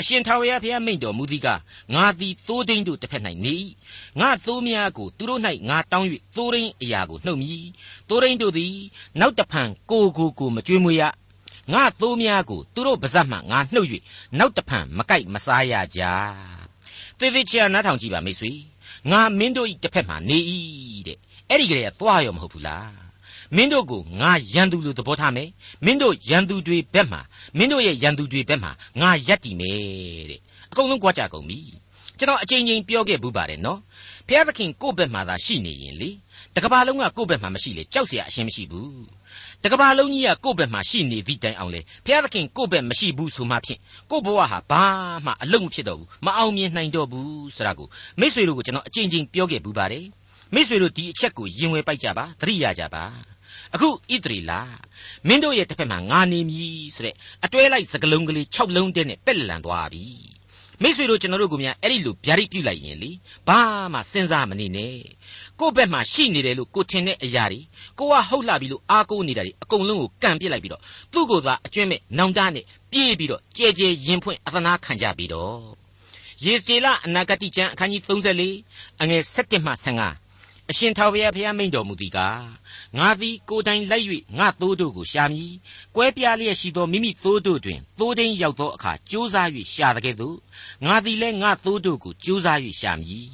[0.00, 1.48] အရှင်ထာဝရဘုရားမိန့်တော်မူသည်က
[1.94, 3.54] ငါသည်သိုးဒိန်တို့တစ်ဖက်၌နေ၏
[4.20, 7.64] ငါသိုးများကိုသူတို့၌ငါတောင်း၍သိုးဒိန်အရာကိုနှုတ်မည်
[8.08, 8.74] သိုးဒိန်တို့သည်
[9.20, 11.02] နောက်တဖန်ကိုကိုကိုမကြွေးမွေးရ
[11.72, 13.88] ငါသိုးများကိုသူတို့ပါဇက်မှငါနှုတ်၍
[14.38, 16.02] နောက်တဖန်မကြိုက်မစားရကြ
[17.18, 18.52] သေသေးချာနားထောင်ကြည့်ပါမိတ်ဆွေ
[19.10, 20.38] ငါမင်းတို့၏တစ်ဖက်မှနေ၏
[21.06, 23.05] တဲ့အဲ့ဒီကလေးကသွားရောမဟုတ်ဘူးလား
[23.55, 25.49] မင်းတို့ကိုငါရန်သူလို့သဘောထားမယ်
[25.85, 27.21] မင်းတို့ရန်သူတွေဘက်မှာ
[27.57, 28.71] မင်းတို့ရဲ့ရန်သူတွေဘက်မှာ
[29.01, 29.79] ငါယက်တည်မယ်
[30.29, 30.39] တဲ့
[30.71, 31.59] အကုန်လုံးကြွားကြကုန်ပြီ
[32.17, 33.79] ကျွန်တော်အချိန်ချင်းပြောခဲ့ဘူးပါတယ်နော်
[34.27, 36.09] ဖျားသခင်ကိုယ့်ဘက်မှာသာရှိနေရင်လေ
[36.55, 39.05] တကဘာလုံးကကိုယ့်ဘက်မှာမရှိလေကြောက်เสียအရှင်းမရှိဘူး
[39.63, 43.79] တကဘာလုံးကြီးကကိုယ့်ဘက်မှာရှိနေသည့်တိုင်အောင်လေဖျားသခင်ကိုယ့်ဘက်မရှိဘူးဆိုမှဖြင့်
[44.11, 44.83] ကိုယ့်ဘဝဟာဘာ
[45.25, 47.87] မှအလုံးမဖြစ်တော့ဘူးမအောင်မြင်နိုင်တော့ဘူးဆိုတာကို
[48.19, 50.05] မိษွေတို့ကိုကျွန်တော်အချိန်ချင်းပြောခဲ့ဘူးပါတယ်
[50.53, 53.03] မိษွေတို့ဒီအချက်ကိုရင်ဝယ်ပိုက်ကြပါသတိရကြပါ
[53.74, 54.60] အခုဣတရီလာ
[55.26, 60.04] မင်းတို့ရဲ့တစ်ဖက်မှာငါနေမည်ဆိုတဲ့အတွဲလိုက်စကလုံးကလေး6လုံးတည်းနဲ့ပက်လန်သွားပြီ
[60.82, 63.10] မိษွေတို့ကျွန်တော်တို့ကများအဲ့ဒီလိုဗျာဒိတ်ပြုတ်လိုက်ရင်လေ
[63.48, 63.60] ဘာ
[63.92, 64.96] မှစဉ်းစားမနေနဲ့
[65.60, 67.60] ကိုယ့်ဘက်မှာရှိနေတယ်လို့ကိုထင်တဲ့အရာတွေ
[67.98, 70.82] ကိုကဟုတ်လာပြီလို့အားကိုးနေတာတွေအကုန်လုံးကိုကန့်ပစ်လိုက်ပြီးတော့
[71.12, 75.62] သူ့ကိုယ်သာအကျွင့်မဲ့နောင်တနဲ့ပြေးပြီးတော့ကြဲကြဲရင်ဖွင့်အသနာခံကြပြီးတော့
[76.44, 80.25] ယေစကျေလအနာဂတိကျမ်းအခန်းကြီး34အငယ်7မှ15
[80.70, 82.42] အရှင်ထာဝရဘုရားမိန့်တော်မူသည်ကား
[82.98, 84.06] ငါသည်ကိုယ်တိုင်လိုက်၍
[84.38, 85.52] ငါသိုးတို့ကိုရှာမည်
[85.96, 90.36] ကွဲပြားလျက်ရှိသောမိမိသိုးတို့တွင်သိုးဒိန်းရောက်သောအခါကြိုးစား၍ရှာတဲ့ကဲ့သို့
[90.86, 93.28] ငါသည်လည်းငါသိုးတို့ကိုကြိုးစား၍ရှာမည်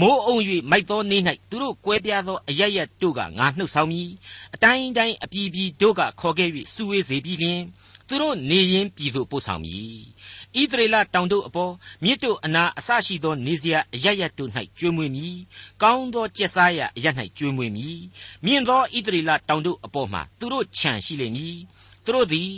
[0.00, 0.36] မိုးအုံ၍
[0.70, 4.08] မိုက်သောနေ့၌သူတို့ကွဲပြားသောအရရတို့ကငါနှုတ်ဆောင်မည်
[4.54, 7.62] အတိုင်းတိုင်းအပြည်ပြည်တို့ကခေါ်ခဲ့၍စုဝေးစေပြီးလျှင်
[8.08, 9.98] သူတို့နေရင်ပြည်သို့ပို့ဆောင်မည်
[10.62, 11.72] ဣသရေလတောင်တို့အပေါ်
[12.04, 15.36] မြစ်တို့အနာအဆရှိသောနေစရာအရရတို့၌ကျွေးမွေးမည်
[15.82, 17.98] ကောင်းသောကျက်စားရအရ၌ကျွေးမွေးမည်
[18.44, 21.58] မြင့်သောဣသရေလတောင်တို့အပေါ်မှာသူတို့ခြံရှိလိမ့်မည်
[22.04, 22.52] သူတို့သည်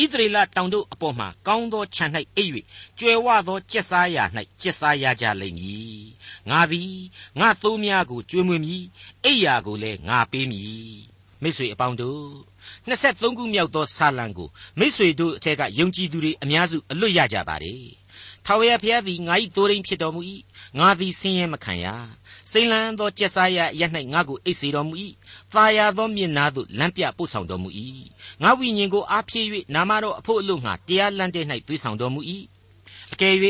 [0.00, 2.04] ဣသရေလတောင်တို့အပေါ်မှာကောင်းသောခြံ၌
[2.36, 2.50] အိပ်၍
[2.98, 4.24] ကျွယ်ဝသောကျက်စားရာ၌
[4.60, 6.02] ကျက်စားရကြလိမ့်မည်
[6.50, 6.94] ငါသည်
[7.40, 8.84] ငါသိုးများကိုကျွေးမွေးမည်
[9.24, 12.53] အိပ်ရာကိုလည်းငါပေးမည်မိတ်ဆွေအပေါင်းတို့
[12.86, 17.84] 23ခုမြောက်သောဆာလံကိုမိษွေတို့အထက်ကယုံကြည်သူတွေအများစုအလွတ်ရကြပါတယ်။
[18.46, 20.20] ထာဝရဘုရားသည်ငါ၏တိုးရင်းဖြစ်တော်မူ၏။
[20.78, 21.86] ငါသည်ဆင်းရဲမခံရ။
[22.50, 24.94] စိန်လန်းသောကျက်စားရရ၌ငါကိုအိတ်စေတော်မူ၏။
[25.52, 27.68] သာယာသောမျက်နာသို့လမ်းပြပို့ဆောင်တော်မူ၏။
[28.42, 32.20] ငါဝိညာဉ်ကိုအားဖြည့်၍နာမတော်အဖို့အလို့ငါတရားလမ်းတဲ့၌သွေးဆောင်တော်မူ၏။
[33.12, 33.36] အကယ်၍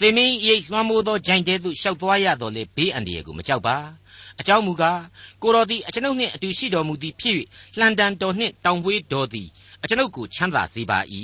[0.00, 3.76] သင်မင်းရိတ်လွှမ်းမိုးသောဂျိုင်တဲသို့ရှောက်သွားရတော်လေဘေးအန္တရာယ်ကိုမကြောက်ပါ။
[4.40, 5.00] အကြောင်းမူကား
[5.42, 7.34] ကိုတော်သည်အကျွန်ုပ်နှင့်အတူရှိတော်မူသည်ဖြစ်၍
[7.78, 9.48] လှန်တန်တော်နှင့်တောင်ဝေးတော်သည်
[9.82, 10.98] အကျွန်ုပ်ကိုချမ်းသာစေပါ၏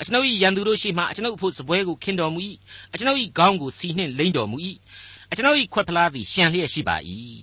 [0.00, 2.40] အကျွန်ုပ်၏ရန်သူတို့ရှိမှအကျွန်ုပ်အဖို့စပွဲကိုခင်းတော်မူ၏
[2.92, 4.56] အကျွန်ုပ်၏ခေါင်းကိုစီနှင့်လိမ့်တော်မူ၏
[5.30, 6.96] အကျွန်ုပ်၏ခွက်ဖလားသည်ရှံလျက်ရှိပါ၏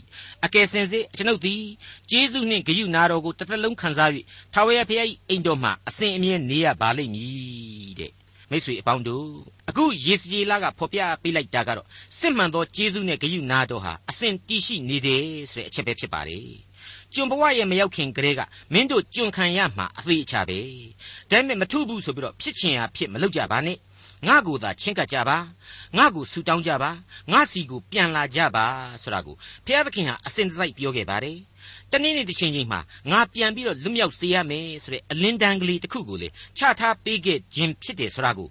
[0.46, 1.64] အကယ်စင်စစ်အကျွန်ုပ်သည်
[2.10, 4.10] ကျေးဇူးနှင့်ဂရုနာတော်ကိုတစ်သက်လုံးခံစား၍
[4.54, 8.12] ထာဝရဘုရား၏အိမ်တော်မှအစဉ်အမြဲနေရပါလိမ့်မည်တဲ့
[8.52, 9.28] မိတ်ဆွေအပေါင်းတို့
[9.70, 11.88] အခုယေစကျေလကဖော်ပြပေးလိုက်တာကတော့
[12.20, 16.48] စစ်မှန်သောကျေးဇူးနဲ့ဂရုနာတော်ဟာအစဉ်တည်ရှိနေတယ်ဆိုတဲ့အချက်ပဲဖြစ်ပါတယ်
[17.14, 18.42] ကျွန်ဘဝရဲ့မရောက်ခင်ကလေးက
[18.74, 20.60] မင်းတို့ကျွန်ခံရမှာအသေးအချာပဲ
[21.30, 23.78] ဒါပေမဲ့မထုဘူးဆိုပြီးတော့ဖြစ်ချင်ရဖြစ်မလုပ်ကြပါနဲ့
[24.28, 25.38] ငါ့ကိုသာချင်းကပ်ကြပါ
[25.98, 26.92] ငါ့ကိုဆူတောင်းကြပါ
[27.32, 28.66] ငါစီကိုပြန်လာကြပါ
[29.04, 29.36] ဆိုတာကို
[29.66, 31.38] ဘုရားသခင်ဟာအစဉ်တစိုက်ပြောခဲ့ပါတယ်
[31.92, 32.80] တနေ့နေ့တစ်ချိန်ချိန်မှာ
[33.12, 36.28] ငါပြန်ပြီးတော့လွတ်မြောက်စေရမယ်ဆိုတဲ့အလင်းတန်းကလေးတစ်ခုကိုလေ
[36.58, 38.50] ချထားပေးခဲ့ခြင်းဖြစ်တယ်ဆိုတာကို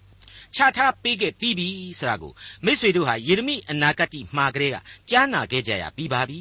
[0.56, 2.32] ချထားပေးခဲ့ပြီးပြီဆိုတာကို
[2.64, 4.76] မိษွေတို့ဟာယေရမိအနာဂတ်မှာကလေးက
[5.10, 6.40] ကြားနာခဲ့ကြရပြီးပါပြီ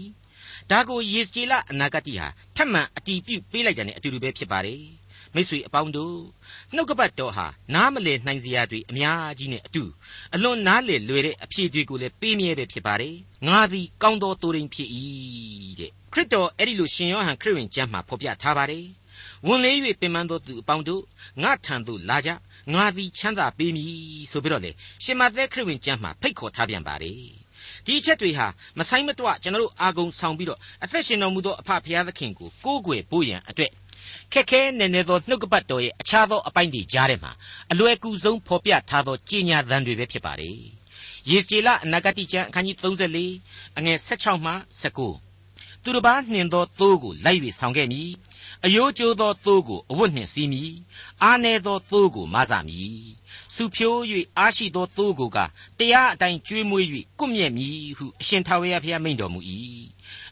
[0.71, 4.83] ဒါကိုယေစကျေလအနာဂတ်ဟာထပ်မံအတီးပြုတ်ပေးလိုက်တယ်နဲ့အတူတူပဲဖြစ်ပါတယ်
[5.35, 6.17] မိษွေအပေါင်းတို့
[6.75, 9.83] နှုတ်ကပတ်တော်ဟာနားမလည်နိုင်စရာတွေအများကြီးနဲ့အတူ
[10.35, 13.15] အလွန်နားလည်လွယ်တဲ့အဖြေတွေကိုလည်းပေးမြဲပဲဖြစ်ပါတယ်
[13.47, 14.89] ငါသည်ကောင်းသောသူရင်းဖြစ်၏
[15.79, 18.85] တဲ့ခရစ်တော်အဲ့ဒီလိုရှင်ယောဟန်ခရစ်ဝင်ကျမ်းမှာဖော်ပြထားပါတယ်
[19.47, 21.03] ဝန်လေး၍ပင်ပန်းသောသူအပေါင်းတို့
[21.43, 22.29] ငါထံသို့လာကြ
[22.73, 23.91] ငါသည်ချမ်းသာပေးမည်
[24.31, 24.71] ဆိုပြီးတော့လေ
[25.03, 27.21] ရှင်မသက်ခရစ်ဝင်ကျမ်းမှာဖိတ်ခေါ်ထားပြန်ပါတယ်
[27.85, 33.71] ဒီအချက်တွေဟာမဆိုင်မတွကျွန်တော်တို့အာဂုံဆောင်ပြီးတော့အသက်ရှင်တော်မူသောအဖဖရာသခင်ကိုကိုးကွယ်ဖို့ရန်အတွက်
[34.33, 37.31] ခက်ခဲနေနေသောနှုတ်ကပတ်တော်ရဲ့အခြားသောအပိုင်းတွေကြားထဲမှာ
[37.71, 40.57] အလွယ်ကူဆုံးဖော်ပြထားသောကြေညာသံတွေပဲဖြစ်ပါတယ်
[41.29, 44.53] ယေစကျေလအနာဂတိကျမ်းအခန်းကြီး34အငယ်16မှ
[45.15, 48.09] 19သူတစ်ပါးနှင်သောသိုးကိုလိုက်၍ဆောင်ခဲ့မည်
[48.65, 50.73] အယိုးကျိုးသောသိုးကိုအဝတ်နှင့်စီးမည်
[51.23, 52.99] အားနည်းသောသိုးကိုမဆမည်
[53.55, 53.97] စုဖြိုး၍
[54.37, 55.37] အားရှိသောသိုးကိုက
[55.79, 56.85] တရားအတိုင်းကျွေးမွေး၍
[57.19, 59.39] ကုမြဲ့မည်ဟုအရှင်ထာဝရဘုရားမိန့်တော်မူ၏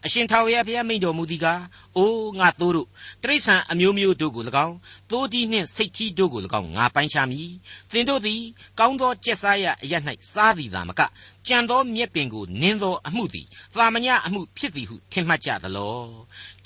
[0.05, 1.61] အရှင်ထာဝရဘုရားမိန့်တော်မူသည်ကား
[1.97, 2.87] အိုးငါသိုးတို့
[3.23, 4.75] တိရစ္ဆာန်အမျိုးမျိုးတို့ကို၎င်း
[5.11, 7.49] သိုးတီးနှင့်စိတ်ကြီးတို့ကို၎င်းငါပိုင်းခြားမည်
[7.91, 8.41] သင်တို့သည်
[8.79, 9.93] ကောင်းသောကြက်စားရအရ၌
[10.33, 11.01] စားသည်သာမက
[11.47, 15.97] ကြံသောမြက်ပင်ကိုနင်းသောအမှုသည်သာမညအမှုဖြစ်သည်ဟုထင်မှတ်ကြသလော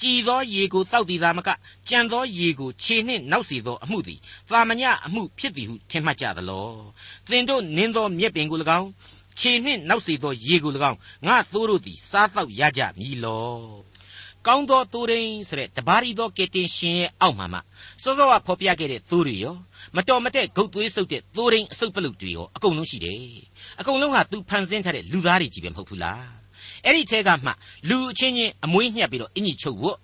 [0.01, 1.49] ကြည်သောရေကိုတောက်သည်သာမက
[1.89, 4.19] ကြံသောရေကိုခြေနှင့်နောက်စေသောအမှုသည်
[4.49, 6.69] သာမညအမှုဖြစ်သည်ဟုထင်မှတ်ကြသလော
[7.29, 8.89] သင်တို့နင်းသောမြက်ပင်ကို၎င်း
[9.39, 10.97] ခြေနှင့်နောက်စေသောရေကို၎င်း
[11.27, 13.89] ငါသိုးတို့သည်စားတော့ရကြမည်လော
[14.47, 17.59] ကောင်းသောသိုးရင်းဆိုတဲ့တပါးရီသောကေတင်ရှင်ရဲ့အောက်မှာမှ
[18.03, 19.55] စောစောကဖော်ပြခဲ့တဲ့သိုးတွေရော
[19.95, 23.19] မတော်မတဲ့ဂုတ်သွေးဆုပ်တဲ့သိုးရင်းအဆုပ်ပလုတ်တွေရောအကုန်လုံးရှိတယ်
[23.79, 26.23] အကုန်လုံးဟာသူဖန်ဆင်းထားတဲ့လူသားတွေကြီးပဲမဟုတ်ဘူးလား
[26.85, 27.51] အဲ့ဒီထဲကမှ
[27.89, 29.97] လူအချင်းချင်းအမွေးညှက်ပြီးတော့အင်ကြီးချုပ်ဝတ်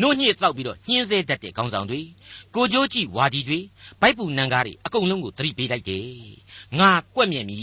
[0.00, 2.00] နှုတ်ညှစ်တောက်ပြီးတော့ညှင်းဆဲတတ်တဲ့ခေါင်းဆောင်တွေ
[2.54, 3.58] ကိုကြိုးကြည့်ဝါဒီတွေ
[4.00, 6.06] ဘိုက်ပူနံကားတွေအကုန်လုံးကိုသတိပေးလိုက်တယ်
[6.78, 7.58] ငါကွက်မြက်မီ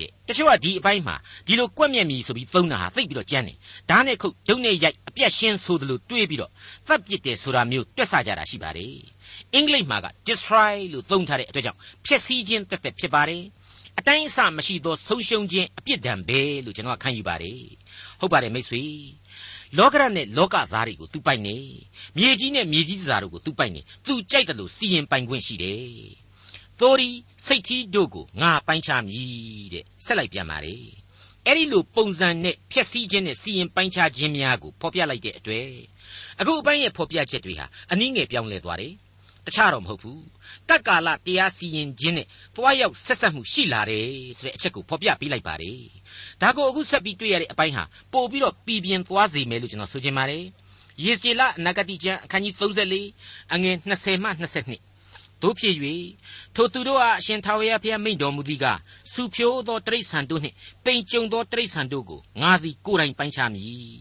[0.00, 3.56] တဲ့တချို့ကဒီအပိုင်းမှာဒီလိုကွက်မြက်မီဆိုပြီးသုံးတာဟာသိပ်ပြီးတော့ကြမ်းတယ်
[3.90, 6.50] ဓာတ်နဲ့ခုတ်ဒုံနဲ့ရိုက်အပြက်ရှင်းဆိုသလိုတွေးပြီးတော့
[6.86, 8.96] သတ်ပစ်တယ်ဆိုတာမျိုးတွက်ဆကြတာရှိပါတယ်
[9.54, 13.42] အင်္ဂလိပ်မှာက destroy လို့သုံးထားတဲ့အတွက်ကြောင့်ဖျက်ဆီးခြင်းတက်တက်ဖြစ်ပါတယ်
[13.98, 17.62] အတိုင်းအဆမရှိသောဆုံးရှုံးခြင်းအပြစ်ဒဏ်ပဲလို့ကျွန်တော်ခံယူပါတယ်
[18.20, 18.82] ဟုတ်ပါတယ်မိတ်ဆွေ
[19.76, 21.56] လောကရနဲ့လောကသားတွေကိုသူပိုက်နေ
[22.16, 25.82] မြေကြီးနဲ့မြေကြီးသားတို့ကိုသူပိုက်နေသူကြိုက်တယ်လို့စီရင်ပိုင်ခွင့်ရှိတယ်
[26.80, 27.08] သို့ဒီ
[27.46, 30.76] စိတ်ကြီးတို့ကိုငါပိုင်းခြားမည်တဲ့ဆက်လိုက်ပြန်ပါလေ
[31.44, 35.68] အဲ့ဒီလိုပုံစံနဲ့ဖြက်စီးခြင်းနဲ့စီရင်ပိုင်းခြားခြင်းများကိုဖော်ပြလိုက်တဲ့အတွေ့
[36.40, 38.94] အခုအပိုင်းရဲ့ဖော်ပြချက်တွေဟာအနည်းငယ်ပြောင်းလဲသွားတယ်
[39.48, 40.22] တခြားတော့မဟုတ်ဘူး
[40.68, 44.06] တက္ကာလတရားစီရင်ခြင်းနဲ့သွားရောက်ဆက်ဆက်မှုရှိလာတယ်
[44.38, 45.80] ဆိုတဲ့အချက်ကိုဖော်ပြပေးလိုက်ပါတယ်
[46.42, 50.44] ဒါကိုအခုဆက်ပြီးတွေ့ရတဲ့အပိုင်းဟာပို့ပြီးတော့ပြည်ပြင်းသွားစေမယ်လို့ကျွန်တော်ဆိုချင်ပါတယ်
[51.04, 54.87] ယေစကျေလအနာဂတိကျမ်းအခန်းကြီး34အငယ်20မှ22
[55.42, 55.74] တို့ဖြစ်၍
[56.54, 58.66] ထိုသူတို့အားအရှင်ထာဝရဘုရားမိန့်တော်မူသည်က
[59.12, 63.92] စူဖြိုးသောတိရစ္ဆာန်တို့နှင့်ပိန်ကြုံသောတိရစ္ဆာန်တို့ကိုငါသည်ကိုယ်တိုင်ပိုင်းခြားမည်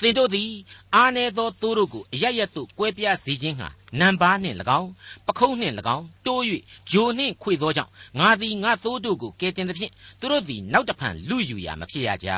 [0.00, 0.50] သင်တို့သည်
[0.94, 3.68] အာနေသောသူတို့ကိုအရရတ်တို့ကွဲပြားစေခြင်းဟာ
[4.00, 4.90] နံပါးနှင့်၎င်း
[5.26, 6.42] ပခုံးနှင့်၎င်းတိုး၍
[6.90, 12.28] ဂျိုနှင့်ခွေသောကြောင့်ငါသည်ငါသိုးတို့ကိုကယ်တင်သဖြင့်သူတို့သည်နောက်တဖန်လူယူရာမဖြစ်ရကြ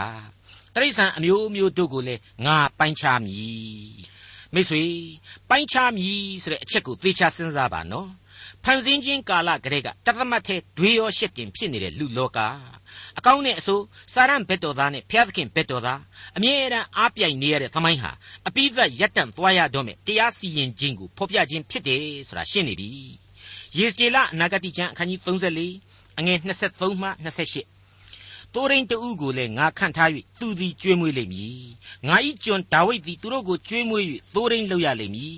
[0.75, 4.16] တိရစ္ဆာန်အမျိုးမျိုးတို့ကိုလည်းငါပိုင်းခြားမည်
[4.55, 4.83] မိတ်ဆွေ
[5.49, 8.09] ပိုင်းခြားမည်ဆိုတဲ့အချက်ကိုသေချာစဉ်းစားပါနော်
[8.68, 12.38] ဖန်ဆင်းခြင်းကာလကလေးကတသမတ်ထဲဒွေရောရှစ်တင်ဖြစ်နေတဲ့လူလောက
[13.18, 16.00] အကောင်းနဲ့အဆိုးစာရန်ဘက်တော်သားနဲ့ဖျားသခင်ဘက်တော်သား
[16.37, 18.11] အမြဲတမ်းအားပြိုင်နေရတဲ့သမိုင်းဟာ
[18.48, 22.88] အပိသက်ရက်တန့်သွားရတော့မယ်တရားစီရင်ခြင်းကိုဖော်ပြခြင်းဖြစ်တယ်ဆိုတာရှင်းနေပြီ
[23.76, 25.20] ယေစကျေလအနာဂတိကျမ်းအခန်းကြီး
[25.68, 26.38] 34အငယ်
[26.70, 27.09] 23မှ
[27.85, 31.61] 28တိုရင်တူကိုလည်းငါခန့်ထား၍သူသည်ကျွေးမွေးလိမ့်မည်
[32.09, 35.37] ငါဤကျွန်ဒါဝိဒ်သည်သူတို့ကိုကျွေးမွေး၍တိုရင်လောက်ရလိမ့်မည်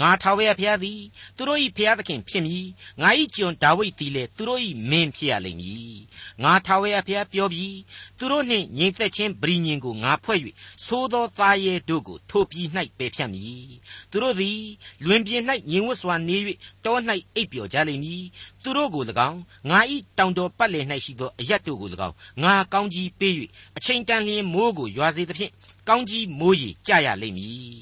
[0.00, 1.00] ငါထာဝရဘုရားသည်
[1.36, 2.66] သူတို့၏ဘုရားသခင်ဖြစ်မည်
[3.00, 5.96] ငါ၏ကျွန်ဒါဝိဒ်သည်လည်းသူတို့၏မင်းဖြစ်ရလိမ့်မည်
[6.42, 7.76] ငါထာဝရဘုရားပြောပြီး
[8.18, 10.38] သူတို့နှင့်ငြိမ်သက်ခြင်းပရိညင်ကိုငါဖွဲ့၍
[10.86, 12.68] သိုးသောသားရဲတို့ကိုထိုပြည်၌
[12.98, 13.68] ပယ်ဖြတ်မည်
[14.10, 14.60] သူတို့သည်
[15.04, 16.36] လွင်ပြင်၌ငြိမ်ဝတ်စွာနေ၍
[16.84, 16.96] တော၌
[17.34, 18.24] အိပ်ပျော်ကြလိမ့်မည်
[18.62, 19.78] သူတို့ကို၎င်းငါ၏
[20.18, 23.34] တောင်တော်ပတ်လည်၌ရှိသောအရက်တို့ကို၎င်းငါကောင်းကြီးပေး၍
[23.76, 25.52] အချိန်တန်လျင်မိုးကိုရွာစေသဖြင့်
[25.88, 27.76] ကောင်းကြီးမိုးရီကြရလိမ့်မည်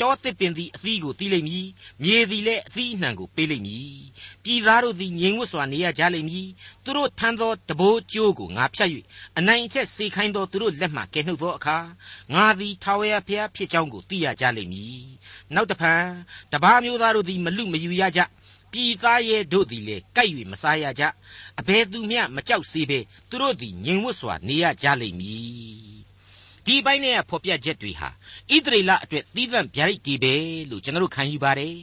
[0.00, 1.66] တောသစ်ပင်သည်အသီးကိုတီးလိမ့်မည်
[2.02, 4.00] မြေသည်လည်းအသီးအနှံကိုပေးလိမ့်မည်
[4.44, 6.48] ပြည်သားတို့သည်ငြိမ်ဝတ်စွာနေရကြလိမ့်မည်
[6.84, 8.90] သူတို့ထမ်းသောတဘိုးကျိုးကိုငါဖြတ်၍
[9.38, 11.76] အနိုင်အထက်စေခိုင်းသောသူတို့လက်မှကယ်နှုတ်သောအခါ
[12.34, 15.02] ငါသည်ထာဝရဘုရားဖြစ်ကြောင်းကိုသိရကြလိမ့်မည်
[15.54, 16.02] နောက်တဖန်
[16.52, 18.20] တပါးမျိုးသားတို့သည်မလူမယူရကြ
[18.72, 21.02] ပြည်သားရဲ့တို့သည်လေကြိုက်၍မစားရကြ
[21.60, 22.98] အဘယ်သူမျှမကြောက်စေဘဲ
[23.30, 25.89] သူတို့သည်ငြိမ်ဝတ်စွာနေရကြလိမ့်မည်
[26.70, 28.08] ဒီဘိုင်းနဲ့ဖော်ပြချက်တွေဟာ
[28.54, 30.34] ဣသရေလအတွက်သီးသန့်ဗျာဒိတ်တီပဲ
[30.70, 31.76] လို့ကျွန်တော်တို့ခံယူပါတယ်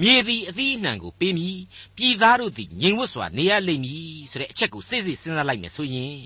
[0.00, 1.58] မြေသည်အသီးအနှံကိုပေးမည်
[1.96, 6.20] ပြည်သားတို့သည်ငြိမ်ဝတ်စွာနေရလိမ့်မည်ဆိုတဲ့အချက်ကိုစိတ်စိတ်စဉ်းစားလိုက်မယ်ဆိုရင်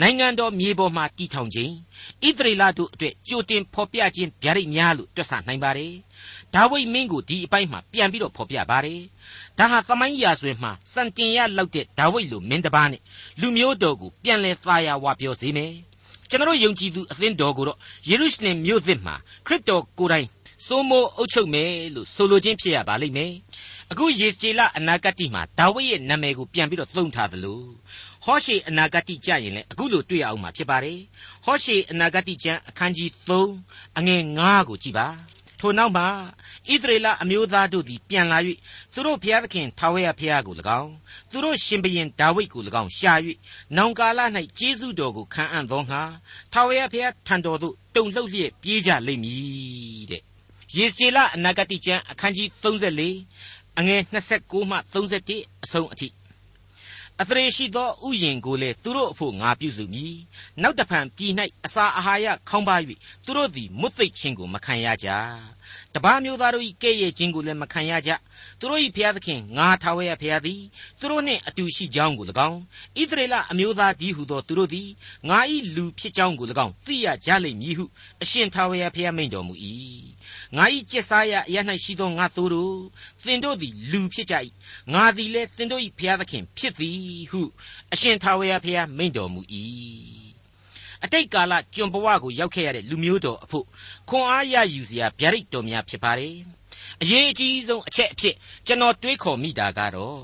[0.00, 1.72] နိုင်ငံတော်မြေပေါ်မှာတည်ထောင်ခြင်း
[2.26, 5.92] ဣသရေလတို့အတွက်ကြိုတင်ဖော်ပြခြင်းဗျာဒိတ်များလို့တွက်ဆနိုင်ပါတယ်
[6.54, 9.00] ဒါဝိဒ်မင်းကိုဒီအပိုင်းမှာပြန်ပြီးတော့ဖော်ပြပါတယ်
[9.58, 13.02] ဒါဟာသမိုင်းရာဇဝင်မှာစံတင်ရလောက်တဲ့ဒါဝိဒ်လိုမင်းတစ်ပါးနဲ့
[13.40, 15.87] လူမျိုးတော်ကိုပြန်လဲသားရဝပြောစေမယ်
[16.30, 19.14] ကျွန်တော်ယုံကြည်သူအသင်းတော်ကိုတော့ယေရုရှလင်မြို့သစ်မှာ
[19.46, 20.26] ခရစ်တော်ကိုယ်တိုင်
[20.66, 23.32] စိုးမိုးအုပ်ချုပ်မယ်လို့ဆိုလိုခြင်းဖြစ်ရပါလိမ့်မယ်
[23.90, 27.60] အခုယေကျေလအနာဂတ်မှာဒါဝိဒ်ရဲ့နာမည်ကိုပြန်ပြီးတော့သုံးထားသလို
[28.24, 30.98] ဟောရှေအနာဂတ်ကြရင်လည်းအခုလိုတွေ့ရအောင်မှာဖြစ်ပါတယ်
[31.44, 33.10] ဟောရှေအနာဂတ်ကျမ်းအခန်းကြီး
[33.58, 35.06] 3အငယ်9ကိုကြည်ပါ
[35.60, 38.38] ထိုနောက်မှဣသရေလအမျိုးသားတို့သည်ပြန်လာ၍
[38.92, 40.92] သူတို့ဘုရားသခင်ထာဝရဘုရားကို၎င်း
[41.30, 43.12] သူတို့ရှင်ဘရင်ဒါဝိဒ်ကို၎င်းရှာ၍
[43.76, 44.20] နောင်ကာလ၌
[44.58, 46.02] ကျေးဇူးတော်ကိုခံအံ့သောငါ
[46.52, 50.22] ထာဝရဘုရားထံတော်သို့တုန်လှုပ်လျက်ပြေးကြလိမ့်မည်တဲ့
[50.76, 54.02] ယေဇေလအနာဂတိကျမ်းအခန်းကြီး34အငယ်
[54.36, 56.08] 29မှ31အဆုံးအထိ
[57.22, 60.14] အသရေရှိသောဥယျင်ကိုလည်းသူတို့အဖို့ငါပြုစုမည်
[60.62, 61.32] နောက်တဖန်ပြည်၌
[61.66, 62.76] အစာအာဟာရခေါင်းပါ၍
[63.24, 65.08] သူတို့သည်မွတ်သိပ်ခြင်းကိုမခံရကြ
[65.98, 68.10] တပားမျိုးသားတို့၏ကဲ့ရဲ့ခြင်းကိုလည်းမခံရကြ
[68.60, 70.62] သူတို့၏ဖျားသခင်ငါထာဝရဖျားသည်
[71.00, 72.58] သူတို့နှင့်အတူရှိကြောင်းကို၎င်း
[73.00, 74.88] ဣသရေလအမျိုးသားဒီဟုသောသူတို့သည်
[75.28, 75.38] ငါ၏
[75.76, 77.84] လူဖြစ်ကြောင်းကို၎င်းသိရကြလိမ့်မည်ဟု
[78.22, 79.54] အရှင်ထာဝရဖျားမိန့်တော်မူ၏
[80.56, 82.76] ငါ၏ကျက်စားရအရ၌ရှိသောငါသူတို့
[83.24, 84.34] သင်တို့သည်လူဖြစ်ကြ၏
[84.94, 87.42] ငါသည်လည်းသင်တို့၏ဖျားသခင်ဖြစ်သည်ဟု
[87.92, 89.40] အရှင်ထာဝရဖျားမိန့်တော်မူ၏
[91.04, 93.66] အတိတ်ကာလကျွန်ဘဝကိုရောက်ခဲ့ရတဲ့လူမျိုးတော်အဖို့
[94.08, 96.36] ခွန်အားရယူစရာဗျာဒိတ်တော်များဖြစ်ပါတယ်
[97.02, 98.34] အရေးအကြီးဆုံးအချက်အဖြစ်
[98.66, 100.20] ကျွန်တော်တွေးခေါ်မိတာကတော့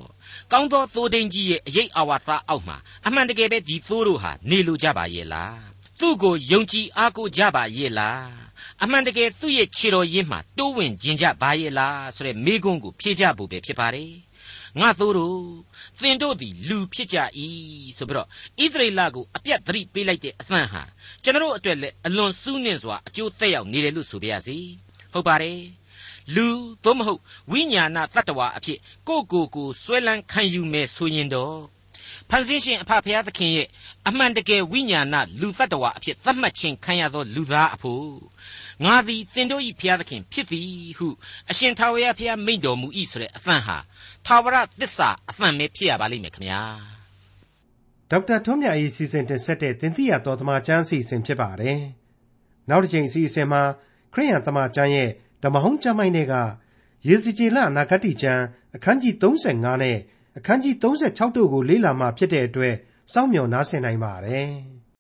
[0.52, 5.58] ကောင်းသောသိုးဒိန်ကြီးရဲ့အရေးအာဝါသအောက်မှာအမှန်တကယ်ပဲဒီသိုးတို့ဟာနေလိုကြပါရဲ့လား
[6.00, 8.24] သူ့ကိုယုံကြည်အားကိုးကြပါရဲ့လား
[8.82, 14.12] အအမှန်တကယ်သူ့ရဲ့ခြေတော်ရင်းမှာတိုးဝင်ခြင်းကြပါရဲ့လားဆိုတဲ့မေးခွန်းကိုဖြေကြဖို့ပဲဖြစ်ပါတယ်
[14.80, 15.40] ငါတို့တို့
[16.02, 17.18] သင်တို့သည်လူဖြစ်ကြ၏
[17.96, 20.83] ဆိုပြီးတော့ဣသရေလကိုအပြတ်သတိပေးလိုက်တဲ့အသံဟာ
[21.22, 24.57] ကျွန်တော်အတွက်လည်းအလွန်စူးနှင့်စွာအကျိုးသက်ရောက်နေတယ်လို့ဆိုပါရစေ
[25.12, 25.61] ဟုတ်ပါတယ်
[26.35, 26.46] လူ
[26.85, 28.78] သို့မဟုတ်ဝိညာဏတ attva အဖြစ်
[29.09, 31.59] ကိုကိုကိုဆွဲလန်းခံယူမယ်ဆိုရင်တော့
[32.30, 33.68] ဖန်ဆင်းရှင်အဖဖရာသခင်ရဲ့
[34.09, 38.09] အမှန်တကယ်ဝိညာဏလူတ attva အဖြစ်သတ်မှတ်ခြင်းခံရသောလူသားအဖို့
[38.84, 41.08] ငါသည်သင်တို့၏ဖရာသခင်ဖြစ်သည်ဟု
[41.50, 43.76] အရှင်ထာဝရဘုရားမိန့်တော်မူ၏ဆိုတဲ့အသံဟာ
[44.26, 46.62] ထာဝရသစ္စာအသံပဲဖြစ်ရပါလိမ့်မယ်ခင်ဗျာ
[48.10, 51.80] ဒေါက်တာထွန်းမြတ်၏စီစဉ်တင်ဆက်တဲ့တင်ပြတော်သမာကျမ်းစီစဉ်ဖြစ်ပါတယ်
[52.68, 53.62] နောက်တစ်ချိန်စီစဉ်မှာ
[54.12, 55.10] ခရိယံသမာကျမ်းရဲ့
[55.42, 56.34] ဓမ္မဟောင်းကျမ်းပိုင်းတွေက
[57.08, 58.42] ယေစီကျေလအနာဂတိကျမ်း
[58.76, 59.98] အခန်းကြီး35နဲ့
[60.38, 62.74] အခန်းကြီး36တို့ကိုလေ့လာမှဖြစ်တဲ့အတွက်
[63.12, 64.50] စောင့်မျှော်နားဆင်နိုင်ပါတယ်။